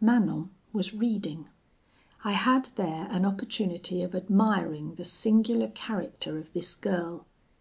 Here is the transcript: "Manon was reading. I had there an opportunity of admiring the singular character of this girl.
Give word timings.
"Manon 0.00 0.50
was 0.72 0.94
reading. 0.94 1.48
I 2.22 2.30
had 2.30 2.66
there 2.76 3.08
an 3.10 3.24
opportunity 3.24 4.04
of 4.04 4.14
admiring 4.14 4.94
the 4.94 5.02
singular 5.02 5.66
character 5.66 6.38
of 6.38 6.52
this 6.52 6.76
girl. 6.76 7.26